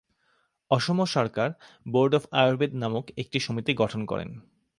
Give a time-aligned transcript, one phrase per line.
[0.71, 1.49] অসম সরকার
[1.85, 4.29] board of Ayurveda নামক একটি সমিতি গঠন করেন।